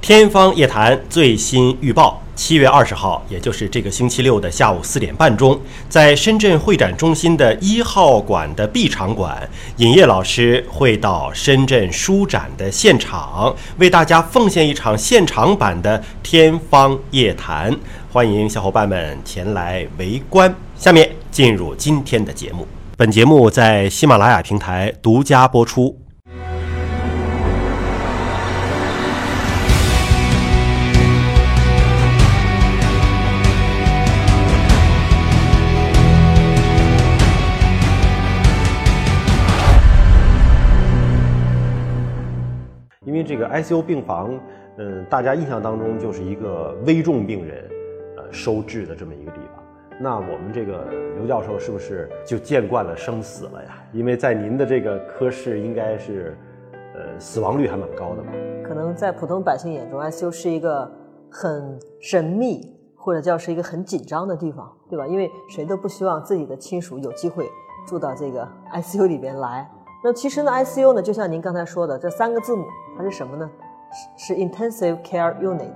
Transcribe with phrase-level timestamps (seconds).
[0.00, 17.70] 天方夜谭最新预报：七月二十号，也就是这个星期六的下午四点半钟，在深圳会展中心的一号馆的 B 场馆，尹烨老师会到深圳书展的现场，为大家奉献一场现场版的《天方夜谭》，
[18.10, 20.54] 欢迎小伙伴们前来围观。
[20.76, 26.07] 下面进入今天的节目，本节目在喜马拉雅平台独家播出。
[43.28, 44.40] 这个 ICU 病房，
[44.78, 47.62] 嗯，大家印象当中就是一个危重病人，
[48.16, 49.62] 呃，收治的这么一个地方。
[50.00, 50.86] 那我们这个
[51.16, 53.82] 刘教授是不是就见惯了生死了呀？
[53.92, 56.34] 因为在您的这个科室，应该是，
[56.94, 58.32] 呃，死亡率还蛮高的吧？
[58.66, 60.90] 可能在普通百姓眼中，ICU 是一个
[61.30, 65.06] 很神秘，或者叫是一个很紧张的地方，对吧？
[65.06, 67.46] 因为谁都不希望自己的亲属有机会
[67.86, 69.70] 住到这个 ICU 里边来。
[70.04, 72.64] 那其实呢，ICU 呢，就像您刚才说的，这三个字母
[72.96, 73.50] 它是什么呢？
[74.16, 75.74] 是是 Intensive Care Unit。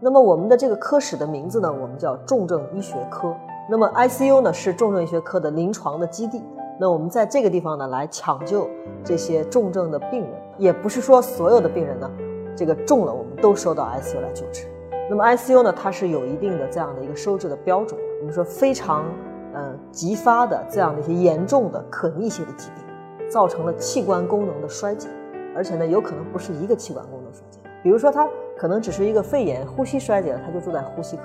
[0.00, 3.36] 那么我们的这个科室的名字呢，我们叫重症医学科。
[3.68, 6.42] 那么 ICU 呢，是重症医学科的临床的基地。
[6.80, 8.70] 那我们在这个地方呢，来抢救
[9.04, 12.10] 这些重症的病人，也不是说所有的病人呢，
[12.56, 14.66] 这个重了我们都收到 ICU 来救治。
[15.10, 18.00] 那么 ICU 呢，它是有一定的这样的一个收治的标准。
[18.20, 19.04] 我们说非常
[19.52, 22.87] 呃急发的这样的一些严重的可逆性的疾病。
[23.28, 25.08] 造成了器官功能的衰竭，
[25.54, 27.58] 而且呢，有可能不是一个器官功能衰竭。
[27.82, 31.22] 比如说，他可能只是一个肺炎，呼吸衰竭了，他就住在呼吸科；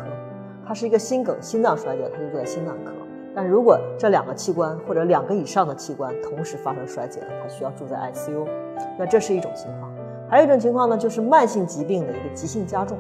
[0.68, 2.92] 他是一个心梗，心脏衰竭了，他就住在心脏科。
[3.36, 8.48] 但如果这两个器官或者两个以上的器官同时发生衰竭了，他需要住在 ICU。
[9.00, 9.92] 那这是一种情况。
[10.30, 12.98] 还有一种情况呢，就是慢性疾病的一个急性加重。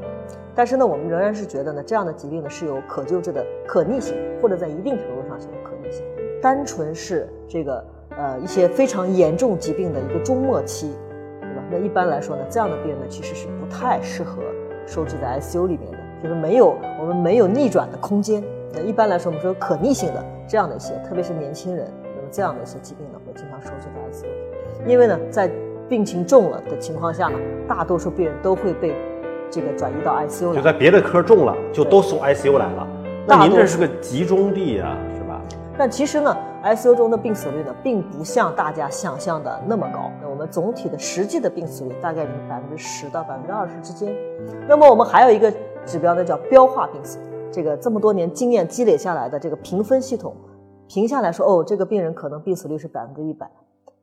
[0.56, 6.04] 但是呢，我们仍然是觉得呢，这样的疾病呢是有可救治的可逆性，或者在一定程度上是有可逆性。
[6.42, 7.86] 单纯是这个。
[8.18, 10.94] 呃，一些非常严重疾病的一个终末期，
[11.42, 11.64] 对吧？
[11.72, 14.42] 那一般来说呢，这样的病人呢，其实是不太适合
[14.86, 18.44] 收治在 ICU 里面的，就是没有我们没有逆转的空间。
[18.72, 24.88] 那一般来说，我们说可逆性的这样的一些，特别是年轻人，那么这样的一些疾病呢，会经常收治在 ICU。
[24.88, 25.50] 因为呢，在
[25.90, 27.38] 病情重了的情况下呢，
[27.68, 28.95] 大多数病人都会被
[29.50, 30.56] 这个转移到 ICU 来。
[30.56, 32.88] 就在别的科重了，就都送 ICU 来了。
[33.26, 34.98] 那您这是个集中地啊？
[35.77, 36.36] 但其实呢。
[36.64, 40.09] ICU 中的病死率呢，并不像大家想象的那么高。
[40.21, 44.15] 那我们总体的实际的病死率大概就是百分之十到百分之二十之间。
[44.65, 45.53] 那么我们还有一个
[45.86, 47.20] 指标呢，叫标化病死。
[47.52, 50.33] 这个这么多年经验积累下来的这个评分系统，
[50.87, 53.45] 评下来说，哦，这个病人可能病死率是百分之一百。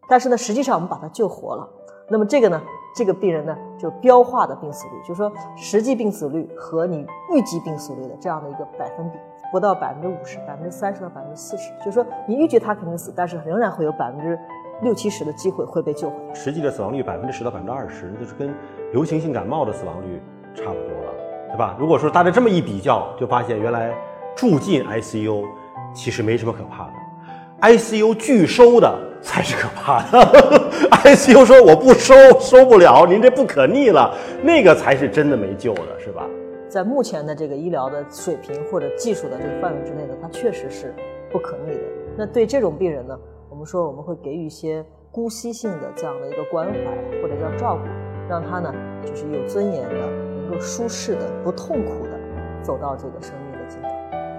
[0.06, 1.66] 但是呢，实际上我们把他救活了。
[2.10, 2.60] 那么这个呢，
[2.94, 9.16] 这个病人呢，就标化的病死率，就是说实际病死率和你预计病死率的这样的一个百分比。
[9.50, 14.38] 不到百分之五十，百分之三十到百分之四十，就是说你预计他肯定死，但是仍然会有百分之
[14.82, 16.16] 六七十的机会会被救回。
[16.34, 18.54] 实际的死亡率百分之十到百分之二十，就是跟
[18.92, 20.22] 流行性感冒的死亡率
[20.54, 21.12] 差不多了，
[21.48, 21.76] 对吧？
[21.78, 23.92] 如果说大家这么一比较，就发现原来
[24.36, 25.44] 住进 ICU
[25.92, 30.70] 其实没什么可怕的，ICU 拒收的才是可怕的。
[31.02, 36.22] ICU 说我不收，收不了，您这不可逆了，那个才是真的没救的，是吧？
[36.70, 40.94] 在目前的这个医疗的水平或者技术的这个范围之内呢，它确实是
[41.28, 41.80] 不可逆的。
[42.16, 43.18] 那对这种病人呢，
[43.50, 47.82] 我们说我们会给予一些姑息性的这样的一个关怀或者叫照顾，
[48.28, 48.72] 让他呢
[49.04, 50.06] 就是有尊严的、
[50.46, 52.16] 能够舒适的、不痛苦的
[52.62, 53.88] 走到这个生命的尽头。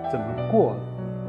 [0.09, 0.73] 怎么过，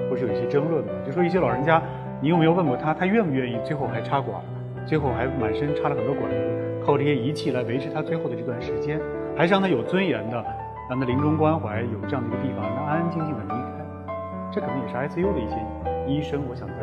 [0.08, 0.92] 不是有一些争论吗？
[1.04, 1.82] 就说一些老人家，
[2.20, 4.40] 你有没有问过他，他愿不愿意最后还插管，
[4.86, 9.00] 最后还满身插了很多管子，靠这些仪器来维持他最后的这段时间，
[9.36, 10.44] 还是让他有尊严的？
[10.90, 13.84] 让他临终关怀有这样的一个地方，让他安安静静的离开，
[14.52, 15.56] 这可能也是 ICU 的一些
[16.06, 16.74] 医生，我想在。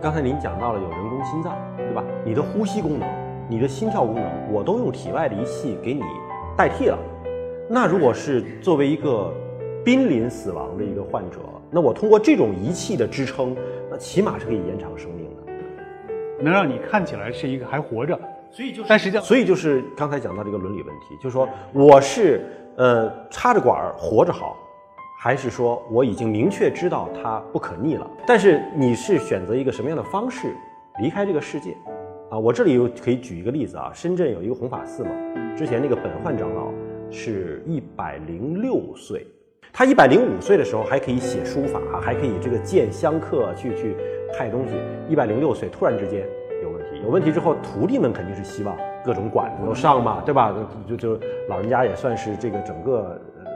[0.00, 2.02] 刚才您讲到了有人工心脏，对吧？
[2.24, 3.08] 你的呼吸功能、
[3.48, 6.02] 你的心跳功能，我都用体外的仪器给你
[6.56, 6.98] 代替了。
[7.68, 9.32] 那如果是作为一个
[9.84, 11.38] 濒临死亡的一个患者，
[11.70, 13.56] 那我通过这种仪器的支撑，
[13.90, 15.52] 那起码是可以延长生命的，
[16.42, 18.18] 能让你看起来是一个还活着。
[18.50, 22.44] 所以就，但实际上，所以就是刚才讲到这个伦理问题，就是说我是。
[22.78, 24.56] 呃，插着管儿活着好，
[25.18, 28.08] 还是说我已经明确知道它不可逆了？
[28.24, 30.54] 但是你是选择一个什么样的方式
[31.00, 31.76] 离开这个世界？
[32.30, 35.10] 啊，我这里又可以举一个例子啊，深圳有一个弘法寺嘛，
[35.56, 36.68] 之前那个本焕长老
[37.10, 39.26] 是一百零六岁，
[39.72, 43.96] 他一百零五岁的时候还可以写书法，还可以这个见香客去去
[44.32, 44.74] 派东西，
[45.08, 46.24] 一百零六岁突然之间
[46.62, 48.76] 有问题，有问题之后徒弟们肯定是希望。
[49.08, 50.54] 各种管子都上嘛，对吧？
[50.86, 51.18] 就就
[51.48, 53.50] 老人家也算是这个整个呃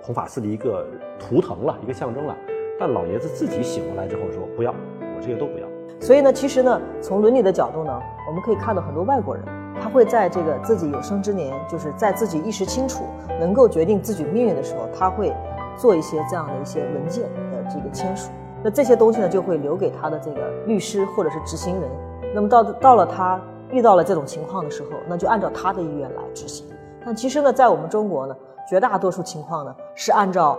[0.00, 0.86] 弘法寺的一个
[1.18, 2.36] 图腾了，一个象征了。
[2.78, 5.66] 但老爷子自己醒过来之后说：“不要，我这些都不要。”
[6.00, 9.44] 所以呢，其实呢，从伦理的角度呢，我们可以看到很多外国人，
[9.82, 13.02] 他会在这个自己有生之年，就是在自己意识清楚、
[13.40, 15.34] 能够决定自己命运的时候，他会
[15.76, 18.30] 做一些这样的一些文件的这个签署。
[18.62, 21.90] 那这些东西呢，就会留给他的这个律师或者是执行人。
[22.32, 23.40] 那么到到了他
[23.72, 26.66] 遇到了这种情况的时候，那就按照他的意愿来执行。
[27.04, 28.36] 但其实呢，在我们中国呢，
[28.68, 30.58] 绝大多数情况呢是按照，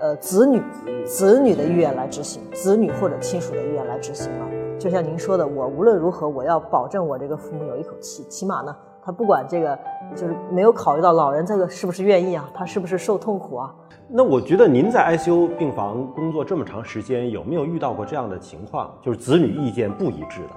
[0.00, 0.62] 呃，子女
[1.04, 4.46] 子女的意愿来执行，子女或者亲属的意愿来执行了。
[4.78, 8.74] 就像您说的，我无论如何，我要保证我这个父母有一口气，起码呢，
[9.04, 9.78] 他不管这个，
[10.16, 13.74] 就是没有考虑到老人这个是不是愿意啊，他是不是受痛苦啊。
[14.08, 20.50] 那我觉得您在 ICU 病房工作这么长时间，有没有遇到过这样的情况，就是子女意见不一致的？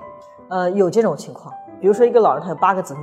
[0.50, 1.54] 呃，有这种情况，
[1.86, 3.02] 比如说一个老人他有八个子女，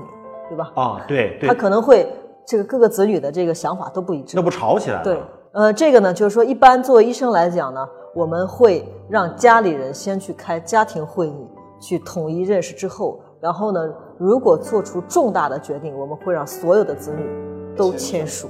[0.48, 0.72] 对吧？
[0.74, 2.04] 啊，对，他可能会
[2.44, 5.04] 这个各个子女的这个想法都不一致，那不吵起来了？
[5.04, 11.48] 对，呃，这个呢，就是说一般作为医生来讲呢，我们会让家里人先去开家庭会议，
[11.80, 13.88] 去统一认识之后，然后呢，
[14.18, 17.24] 如果做出重大的决定，我们会让所有的子女
[17.76, 18.48] 都签署。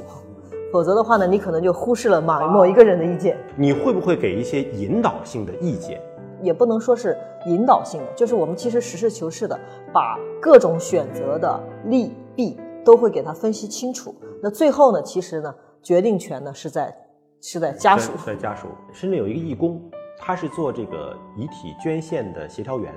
[0.72, 3.36] 否则的话呢，你可能就忽视了某某一个人的意见。
[3.54, 6.00] 你会不会给一些引导性的意见？
[6.42, 7.16] 也不能说是
[7.46, 9.58] 引导性的，就是我们其实实事求是的
[9.92, 14.14] 把各种选择的利弊都会给他分析清楚。
[14.42, 16.94] 那最后呢，其实呢，决定权呢是在
[17.40, 18.66] 是在家属，在家属。
[18.92, 19.80] 深圳有一个义工，
[20.18, 22.92] 他是做这个遗体捐献的协调员，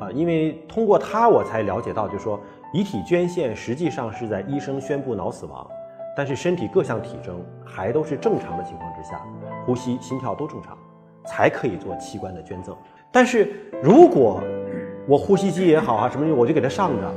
[0.00, 2.38] 啊，因为通过他我才了解到，就是说
[2.72, 5.66] 遗体捐献实际上是在医生宣布脑死亡。
[6.14, 9.24] 但是身体各项体征还都是正常的情况之下，
[9.64, 10.76] 呼吸、心跳都正常，
[11.24, 12.76] 才可以做器官的捐赠。
[13.10, 13.48] 但是
[13.82, 14.42] 如果
[15.06, 17.12] 我呼吸机也好啊，什么我就给他上着，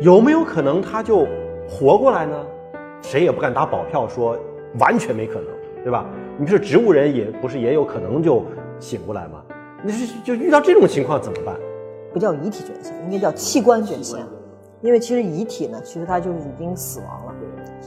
[0.00, 1.26] 有没有可能他就
[1.68, 2.46] 活过来呢？
[3.02, 4.36] 谁也不敢打保票说
[4.78, 5.46] 完全没可能，
[5.82, 6.04] 对吧？
[6.36, 8.44] 你说植物人也不是也有可能就
[8.78, 9.42] 醒过来吗？
[9.82, 11.56] 你是就遇到这种情况怎么办？
[12.12, 14.20] 不叫遗体捐献，应该叫器官捐献，
[14.82, 17.34] 因为其实遗体呢，其实它就是已经死亡了。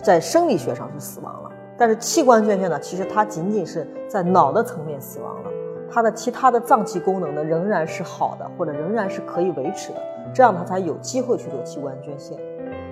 [0.02, 1.43] 在生理学上是死亡了，
[1.78, 5.50] 但是器官捐献呢，其实它仅仅是在脑的层面死亡了，
[5.92, 10.02] 它的其他的脏器功能呢仍然是好的，或者仍然是可以维持的，
[10.34, 12.38] 这样它才有机会去做器官捐献。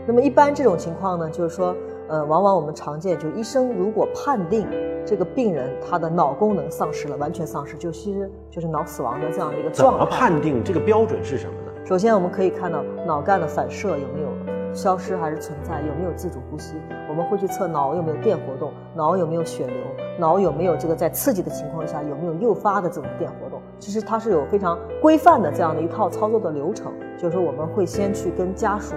[0.08, 1.76] 那么一般这种情况呢，就是说，
[2.08, 4.68] 呃，往往我们常见，就医生如果判定
[5.06, 10.00] 这个病人他的脑功能丧失了，完全丧失，就其实就是脑死亡的这样的一个状态。
[10.00, 11.72] 怎么判定这个标准是什么呢？
[11.86, 14.30] 首先我们可以看到脑干的反射有没有。
[14.74, 15.82] 消失还是存在？
[15.82, 16.76] 有没有自主呼吸？
[17.10, 19.76] 我们会去测脑有没有电活动，脑有没有血流，
[20.18, 23.62] 脑有没有这个在刺激的情况下有没有诱发的这种电活动？
[23.80, 26.92] 其实它是有非常规范的这样的一套操作的流程。
[27.18, 28.96] 就是我们会先去跟家属，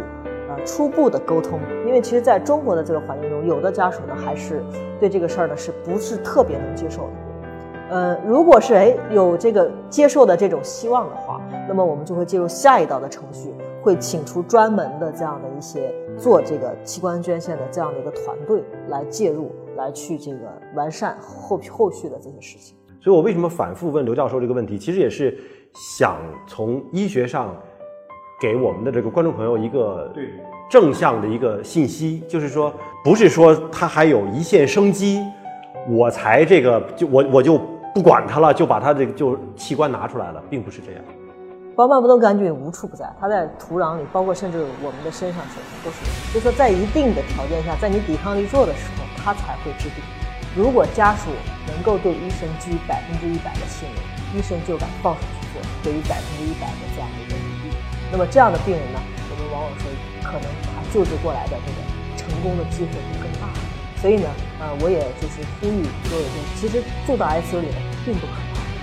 [0.48, 4.62] 呃，初步的沟通，因为其实在中国的这个环境中，有的家属呢还是
[4.98, 7.10] 对这个事儿呢是不是特别能接受的？
[7.90, 11.38] 呃，如果是哎有这个接受的这种希望的话，
[11.68, 13.52] 那么我们就会进入下一道的程序。
[13.84, 20.38] 会请出专门的这样的一些做这个器官捐献的这样的一个团队来介入，来去这个
[20.74, 22.74] 完善后后续的这些事情。
[23.02, 25.36] 所以我为什么反复问刘教授这个问题，其实也是
[25.98, 26.16] 想
[26.46, 27.54] 从医学上
[28.40, 30.30] 给我们的这个观众朋友一个对
[30.70, 32.72] 正向的一个信息，就是说，
[33.04, 35.22] 不是说他还有一线生机，
[35.90, 37.60] 我才这个就我我就
[37.94, 41.04] 不管他了，就把他这个就器官拿出来了，并不是这样。
[41.76, 46.06] 黄斑部窦杆菌无处不在，它在土壤里，包括甚至我们的身上、手上都是。
[46.32, 49.98] 就说在一定的条件下，在你抵抗力弱的时候，它才会治病。
[50.54, 51.34] 如果家属
[51.66, 57.74] 能够对医生居百分之一百的信任，医生就敢放手去做，给予百分之一百的这样的一个努力。
[58.12, 59.90] 那么这样的病人呢，我们往往说，
[60.22, 61.78] 可能他救治过来的这个
[62.14, 63.50] 成功的机会就更大。
[63.98, 64.30] 所以呢，
[64.62, 68.38] 呃，我也就是呼吁所有人，其实住到 ICU 里呢，并不可，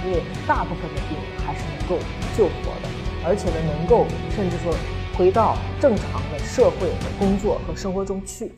[0.05, 1.97] 因为大部分的病人还是能够
[2.37, 2.89] 救活的。
[3.23, 4.73] 而且呢，能够甚至说
[5.15, 8.51] 回到正常的社会和工作和生活中去。